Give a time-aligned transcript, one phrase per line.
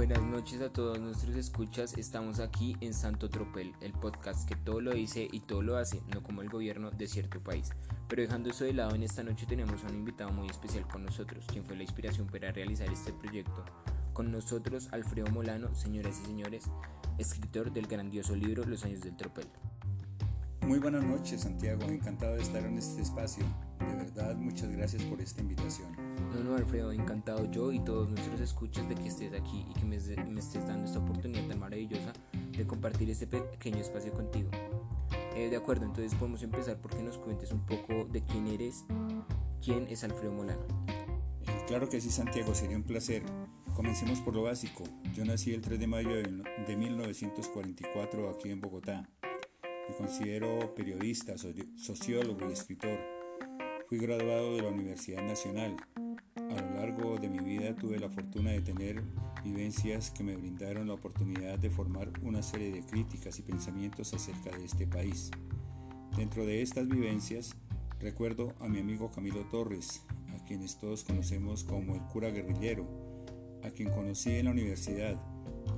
[0.00, 1.98] Buenas noches a todos nuestros escuchas.
[1.98, 6.00] Estamos aquí en Santo Tropel, el podcast que todo lo dice y todo lo hace,
[6.14, 7.68] no como el gobierno de cierto país.
[8.08, 11.04] Pero dejando eso de lado, en esta noche tenemos a un invitado muy especial con
[11.04, 13.62] nosotros, quien fue la inspiración para realizar este proyecto.
[14.14, 16.64] Con nosotros, Alfredo Molano, señoras y señores,
[17.18, 19.48] escritor del grandioso libro Los años del Tropel.
[20.62, 21.82] Muy buenas noches, Santiago.
[21.82, 23.44] Encantado de estar en este espacio.
[23.78, 26.09] De verdad, muchas gracias por esta invitación.
[26.34, 29.84] No, no, Alfredo, encantado yo y todos nuestros escuchas de que estés aquí y que
[29.84, 32.12] me, estés dando esta oportunidad tan maravillosa
[32.56, 34.50] de compartir este pequeño espacio contigo.
[35.34, 38.84] Eh, de acuerdo, entonces podemos empezar porque nos cuentes un poco de quién eres,
[39.64, 40.66] quién es Alfredo Molano.
[40.86, 43.22] Eh, claro que sí, Santiago, sería un placer.
[43.74, 44.84] Comencemos por lo básico.
[45.14, 49.08] Yo nací el 3 de mayo de 1944 aquí en Bogotá.
[49.88, 51.34] Me considero periodista,
[51.76, 52.98] sociólogo y escritor.
[53.88, 55.76] Fui graduado de la Universidad Nacional.
[56.50, 59.02] A lo largo de mi vida tuve la fortuna de tener
[59.44, 64.50] vivencias que me brindaron la oportunidad de formar una serie de críticas y pensamientos acerca
[64.56, 65.30] de este país.
[66.16, 67.54] Dentro de estas vivencias,
[68.00, 70.02] recuerdo a mi amigo Camilo Torres,
[70.34, 72.84] a quienes todos conocemos como el cura guerrillero,
[73.62, 75.16] a quien conocí en la universidad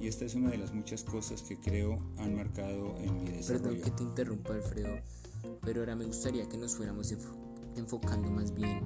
[0.00, 3.62] y esta es una de las muchas cosas que creo han marcado en mi desarrollo.
[3.62, 4.96] Perdón que te interrumpa, Alfredo,
[5.62, 7.41] pero ahora me gustaría que nos fuéramos enfocando
[8.30, 8.80] más bien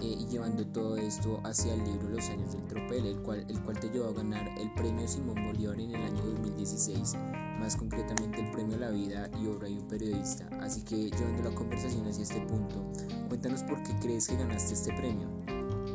[0.00, 3.60] eh, y llevando todo esto hacia el libro Los años del tropel, el cual, el
[3.60, 7.16] cual te llevó a ganar el premio Simón Bolívar en el año 2016,
[7.58, 10.48] más concretamente el premio a la vida y obra de un periodista.
[10.60, 12.90] Así que llevando la conversación hacia este punto,
[13.28, 15.28] cuéntanos por qué crees que ganaste este premio.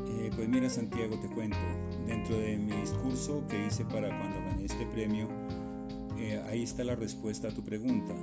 [0.07, 1.57] Eh, pues mira Santiago, te cuento,
[2.05, 5.27] dentro de mi discurso que hice para cuando gané este premio,
[6.17, 8.13] eh, ahí está la respuesta a tu pregunta.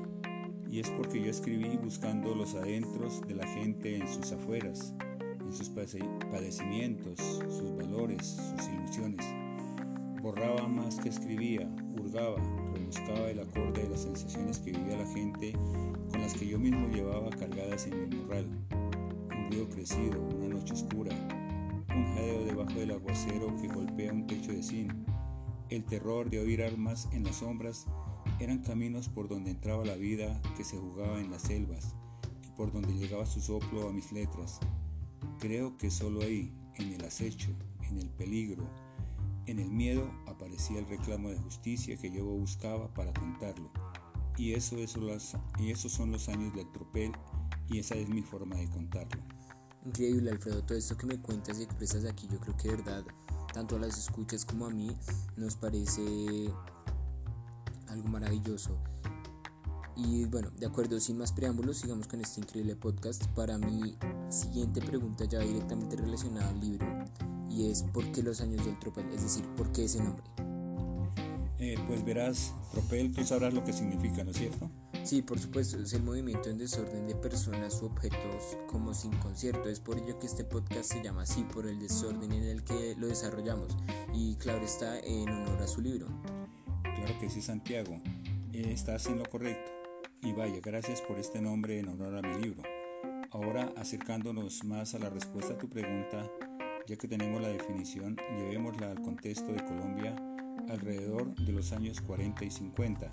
[0.73, 4.95] Y es porque yo escribí buscando los adentros de la gente en sus afueras,
[5.39, 9.27] en sus padecimientos, sus valores, sus ilusiones.
[10.23, 11.69] Borraba más que escribía,
[12.00, 12.39] hurgaba,
[12.73, 15.53] rebuscaba el acorde de las sensaciones que vivía la gente
[16.10, 18.47] con las que yo mismo llevaba cargadas en mi morral.
[18.71, 21.15] Un río crecido, una noche oscura,
[21.94, 24.94] un jadeo debajo del aguacero que golpea un techo de zinc,
[25.69, 27.87] el terror de oír armas en las sombras
[28.42, 31.94] eran caminos por donde entraba la vida que se jugaba en las selvas
[32.42, 34.58] y por donde llegaba su soplo a mis letras.
[35.38, 37.50] Creo que solo ahí, en el acecho,
[37.88, 38.64] en el peligro,
[39.47, 43.70] en el miedo, aparecía el reclamo de justicia que yo buscaba para contarlo.
[44.36, 45.00] Y, eso, eso
[45.59, 47.12] y esos son los años del tropel
[47.69, 49.22] y esa es mi forma de contarlo.
[49.84, 53.04] Increíble, Alfredo, todo esto que me cuentas y expresas aquí, yo creo que de verdad,
[53.53, 54.91] tanto a las escuchas como a mí,
[55.36, 56.50] nos parece
[57.92, 58.78] algo maravilloso.
[59.97, 63.26] Y bueno, de acuerdo, sin más preámbulos, sigamos con este increíble podcast.
[63.28, 63.97] Para mi
[64.30, 66.86] siguiente pregunta ya directamente relacionada al libro,
[67.50, 69.06] y es ¿por qué los años del tropel?
[69.10, 70.25] Es decir, ¿por qué ese nombre?
[71.58, 74.70] Eh, pues verás, tropel, tú sabrás lo que significa, ¿no es cierto?
[75.04, 79.69] Sí, por supuesto, es el movimiento en desorden de personas u objetos como sin concierto.
[79.69, 82.94] Es por ello que este podcast se llama así, por el desorden en el que
[82.98, 83.76] lo desarrollamos.
[84.14, 86.06] Y claro, está en honor a su libro.
[87.03, 88.01] Claro que sí, Santiago.
[88.53, 89.73] Estás en lo correcto.
[90.23, 92.63] Y vaya, gracias por este nombre en honor a mi libro.
[93.33, 96.31] Ahora, acercándonos más a la respuesta a tu pregunta,
[96.87, 100.15] ya que tenemos la definición, llevémosla al contexto de Colombia
[100.69, 103.11] alrededor de los años 40 y 50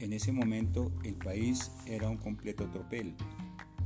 [0.00, 3.14] en ese momento el país era un completo tropel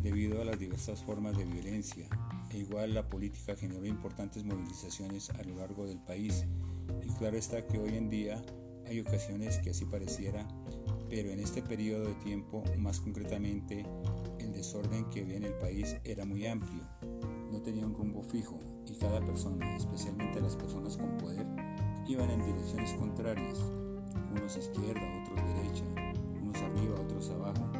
[0.03, 2.09] debido a las diversas formas de violencia
[2.50, 6.44] e igual la política generó importantes movilizaciones a lo largo del país
[7.03, 8.43] y claro está que hoy en día
[8.92, 10.47] hay ocasiones que así pareciera,
[11.08, 13.86] pero en este periodo de tiempo, más concretamente,
[14.38, 16.82] el desorden que había en el país era muy amplio,
[17.50, 21.47] no tenía un rumbo fijo y cada persona, especialmente las personas con poder,
[22.06, 23.58] iban en direcciones contrarias,
[24.30, 25.84] unos izquierda, otros derecha,
[26.62, 27.72] arriba, otros abajo.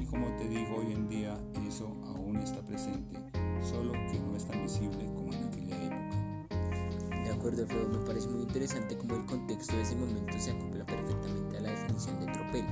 [0.00, 1.36] Y como te digo, hoy en día
[1.66, 3.18] eso aún está presente,
[3.60, 5.63] solo que no es tan visible como en aquella
[7.48, 11.60] acuerdo, me parece muy interesante cómo el contexto de ese momento se acopla perfectamente a
[11.60, 12.64] la definición de tropel.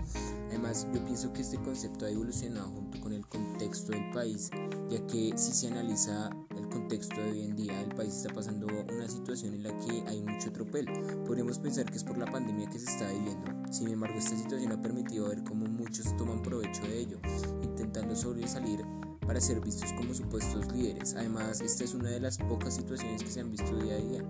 [0.48, 4.50] Además, yo pienso que este concepto ha evolucionado junto con el contexto del país,
[4.88, 6.30] ya que si se analiza
[6.72, 10.22] contexto de hoy en día el país está pasando una situación en la que hay
[10.22, 10.86] mucho tropel.
[11.26, 13.52] Podríamos pensar que es por la pandemia que se está viviendo.
[13.70, 17.18] Sin embargo, esta situación ha permitido ver cómo muchos toman provecho de ello,
[17.62, 18.84] intentando sobresalir
[19.26, 21.14] para ser vistos como supuestos líderes.
[21.14, 24.24] Además, esta es una de las pocas situaciones que se han visto día a día.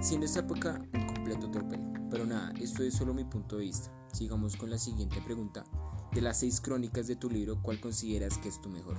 [0.00, 1.80] Siendo esta época un completo tropel.
[2.10, 3.90] Pero nada, esto es solo mi punto de vista.
[4.12, 5.64] Sigamos con la siguiente pregunta.
[6.12, 8.98] De las seis crónicas de tu libro, ¿cuál consideras que es tu mejor?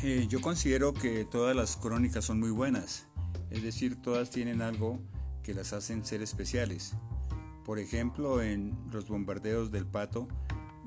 [0.00, 3.08] Eh, yo considero que todas las crónicas son muy buenas
[3.50, 5.00] Es decir, todas tienen algo
[5.42, 6.92] que las hacen ser especiales.
[7.64, 10.28] Por ejemplo, en los bombardeos del pato,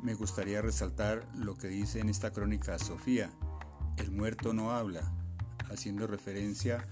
[0.01, 3.29] me gustaría resaltar lo que dice en esta crónica Sofía,
[3.97, 5.11] el muerto no habla,
[5.71, 6.87] haciendo referencia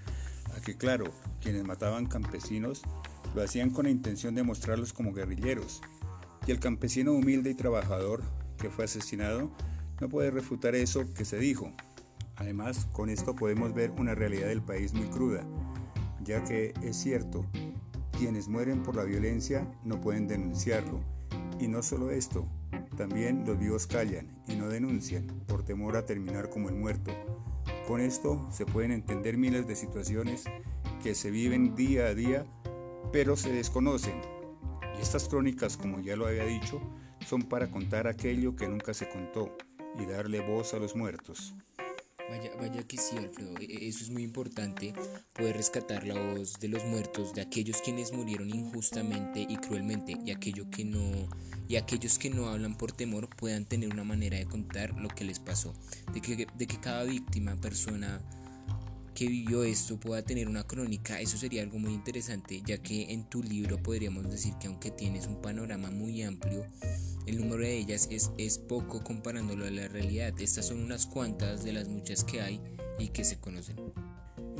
[0.56, 1.06] a que, claro,
[1.41, 2.83] quienes mataban campesinos
[3.33, 5.81] lo hacían con la intención de mostrarlos como guerrilleros,
[6.45, 8.21] y el campesino humilde y trabajador
[8.57, 9.51] que fue asesinado
[10.00, 11.73] no puede refutar eso que se dijo.
[12.35, 15.44] Además, con esto podemos ver una realidad del país muy cruda,
[16.23, 17.45] ya que es cierto,
[18.17, 21.01] quienes mueren por la violencia no pueden denunciarlo.
[21.59, 22.47] Y no solo esto,
[23.00, 27.13] también los vivos callan y no denuncian por temor a terminar como el muerto.
[27.88, 30.44] Con esto se pueden entender miles de situaciones
[31.01, 32.46] que se viven día a día,
[33.13, 34.19] pero se desconocen.
[34.98, 36.81] Y estas crónicas, como ya lo había dicho,
[37.25, 39.56] son para contar aquello que nunca se contó
[39.98, 41.56] y darle voz a los muertos.
[42.30, 44.94] Vaya, vaya que sí, Alfredo, e, e, eso es muy importante,
[45.34, 50.31] poder rescatar la voz de los muertos, de aquellos quienes murieron injustamente y cruelmente, y
[50.31, 51.02] aquello que no,
[51.68, 55.24] y aquellos que no hablan por temor puedan tener una manera de contar lo que
[55.24, 55.74] les pasó,
[56.14, 58.22] de que, de que cada víctima, persona
[59.19, 63.25] que vivió esto pueda tener una crónica, eso sería algo muy interesante, ya que en
[63.25, 66.66] tu libro podríamos decir que aunque tienes un panorama muy amplio,
[67.25, 70.33] el número de ellas es, es poco comparándolo a la realidad.
[70.39, 72.62] Estas son unas cuantas de las muchas que hay
[72.98, 73.75] y que se conocen.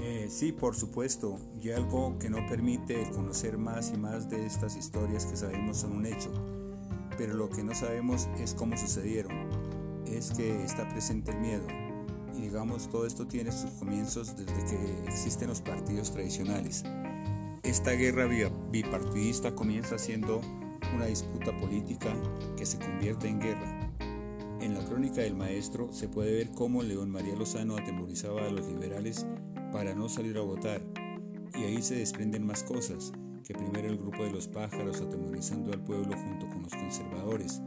[0.02, 4.76] Eh, sí, por supuesto, y algo que no permite conocer más y más de estas
[4.76, 6.34] historias que sabemos son un hecho,
[7.18, 9.50] pero lo que no sabemos es cómo sucedieron,
[10.06, 11.66] es que está presente el miedo,
[12.38, 16.84] y digamos todo esto tiene sus comienzos desde que existen los partidos tradicionales.
[17.64, 18.28] Esta guerra
[18.72, 20.42] bipartidista comienza siendo
[20.96, 22.16] una disputa política
[22.58, 23.92] que se convierte en guerra.
[24.62, 28.68] En la crónica del maestro se puede ver cómo León María Lozano atemorizaba a los
[28.68, 29.26] liberales
[29.72, 30.82] para no salir a votar,
[31.56, 33.12] y ahí se desprenden más cosas,
[33.46, 37.62] que primero el grupo de los pájaros atemorizando al pueblo junto con los conservadores,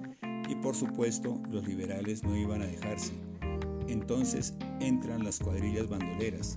[0.49, 3.13] y por supuesto los liberales no iban a dejarse.
[3.93, 6.57] Entonces entran las cuadrillas bandoleras,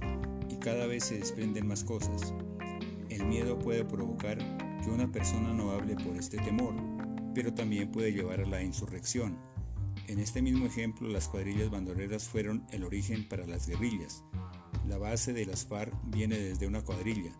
[0.49, 2.33] y cada vez se desprenden más cosas.
[3.09, 4.37] El miedo puede provocar
[4.81, 6.75] que una persona no hable por este temor,
[7.33, 9.37] pero también puede llevar a la insurrección.
[10.07, 14.23] En este mismo ejemplo, las cuadrillas bandoleras fueron el origen para las guerrillas.
[14.87, 17.33] La base de las FARC viene desde una cuadrilla.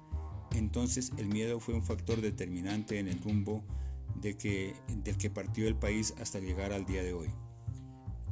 [0.55, 3.63] Entonces el miedo fue un factor determinante en el rumbo
[4.15, 7.29] del que partió el país hasta llegar al día de hoy.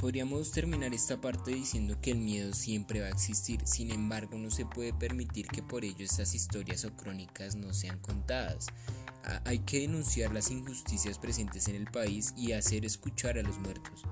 [0.04, 4.52] Podríamos terminar esta parte diciendo que el miedo siempre va a existir, sin embargo no
[4.52, 8.68] se puede permitir que por ello estas historias o crónicas no sean contadas.
[9.46, 14.04] Hay que denunciar las injusticias presentes en el país y hacer escuchar a los muertos.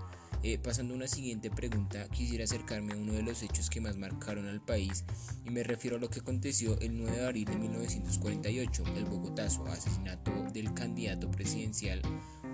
[0.44, 3.98] Eh, pasando a una siguiente pregunta, quisiera acercarme a uno de los hechos que más
[3.98, 5.04] marcaron al país
[5.46, 9.66] y me refiero a lo que aconteció el 9 de abril de 1948, el Bogotazo,
[9.66, 12.02] asesinato del candidato presidencial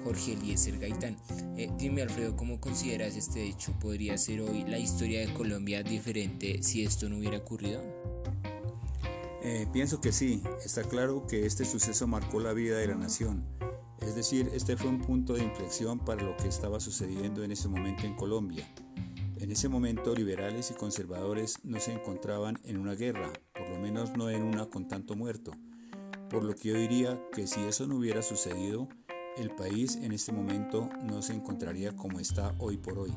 [0.08, 1.18] Jorge Eliezer Gaitán.
[1.58, 3.74] Eh, dime Alfredo, ¿cómo consideras este hecho?
[3.74, 7.82] ¿Podría ser hoy la historia de Colombia diferente si esto no hubiera ocurrido?
[9.44, 13.44] Eh, pienso que sí, está claro que este suceso marcó la vida de la nación.
[14.00, 17.68] Es decir, este fue un punto de inflexión para lo que estaba sucediendo en ese
[17.68, 18.66] momento en Colombia.
[19.42, 24.16] En ese momento liberales y conservadores no se encontraban en una guerra, por lo menos
[24.16, 25.52] no en una con tanto muerto.
[26.30, 28.88] Por lo que yo diría que si eso no hubiera sucedido,
[29.38, 33.14] el país en este momento no se encontraría como está hoy por hoy.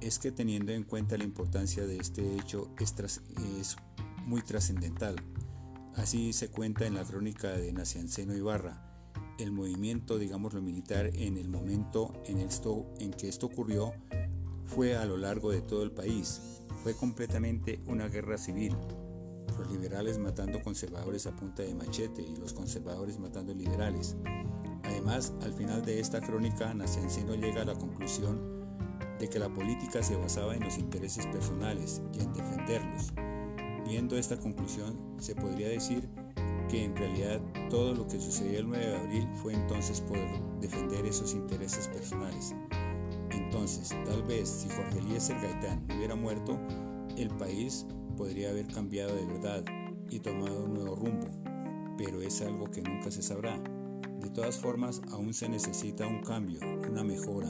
[0.00, 3.76] Es que teniendo en cuenta la importancia de este hecho es,
[4.26, 5.16] muy trascendental.
[5.94, 8.86] Así se cuenta en la crónica de Nacianceno Ibarra.
[9.38, 13.92] El movimiento, digamos lo militar, en el momento en, en que esto ocurrió
[14.66, 16.62] fue a lo largo de todo el país.
[16.82, 18.76] Fue completamente una guerra civil.
[19.58, 24.16] Los liberales matando conservadores a punta de machete y los conservadores matando liberales.
[25.00, 28.38] Además, al final de esta crónica, Nacianceno llega a la conclusión
[29.18, 33.10] de que la política se basaba en los intereses personales y en defenderlos.
[33.86, 36.06] Viendo esta conclusión, se podría decir
[36.68, 37.40] que en realidad
[37.70, 40.18] todo lo que sucedió el 9 de abril fue entonces por
[40.60, 42.54] defender esos intereses personales.
[43.30, 46.60] Entonces, tal vez si Jorge Eliezer Gaitán hubiera muerto,
[47.16, 47.86] el país
[48.18, 49.64] podría haber cambiado de verdad
[50.10, 51.26] y tomado un nuevo rumbo,
[51.96, 53.58] pero es algo que nunca se sabrá.
[54.20, 57.48] De todas formas, aún se necesita un cambio, una mejora,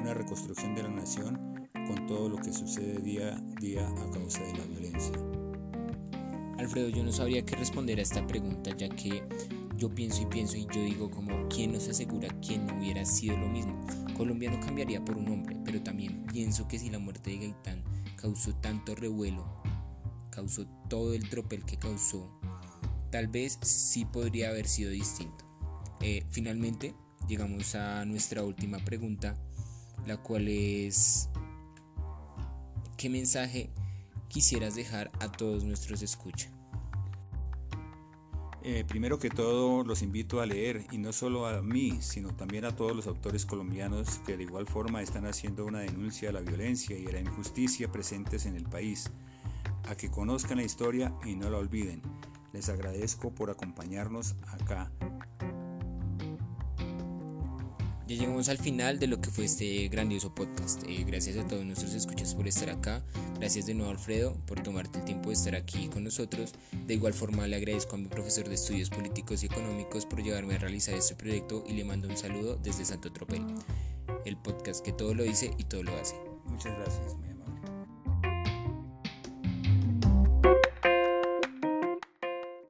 [0.00, 4.42] una reconstrucción de la nación con todo lo que sucede día a día a causa
[4.42, 5.12] de la violencia.
[6.58, 9.22] Alfredo, yo no sabría qué responder a esta pregunta, ya que
[9.76, 13.36] yo pienso y pienso y yo digo como, ¿quién nos asegura que no hubiera sido
[13.36, 13.78] lo mismo?
[14.16, 17.84] Colombia no cambiaría por un hombre, pero también pienso que si la muerte de Gaitán
[18.16, 19.44] causó tanto revuelo,
[20.30, 22.40] causó todo el tropel que causó,
[23.10, 25.45] tal vez sí podría haber sido distinto.
[26.00, 26.94] Eh, finalmente,
[27.26, 29.36] llegamos a nuestra última pregunta,
[30.06, 31.28] la cual es,
[32.96, 33.70] ¿qué mensaje
[34.28, 36.50] quisieras dejar a todos nuestros escucha?
[38.68, 42.64] Eh, primero que todo los invito a leer y no solo a mí, sino también
[42.64, 46.40] a todos los autores colombianos que de igual forma están haciendo una denuncia a la
[46.40, 49.08] violencia y a la injusticia presentes en el país,
[49.88, 52.02] a que conozcan la historia y no la olviden.
[52.52, 54.90] Les agradezco por acompañarnos acá
[58.06, 60.84] ya llegamos al final de lo que fue este grandioso podcast.
[60.88, 63.02] Eh, gracias a todos nuestros escuchas por estar acá.
[63.38, 66.52] Gracias de nuevo Alfredo por tomarte el tiempo de estar aquí con nosotros.
[66.86, 70.54] De igual forma le agradezco a mi profesor de estudios políticos y económicos por llevarme
[70.54, 73.42] a realizar este proyecto y le mando un saludo desde Santo Tropel.
[74.24, 76.14] El podcast que todo lo dice y todo lo hace.
[76.44, 77.35] Muchas gracias.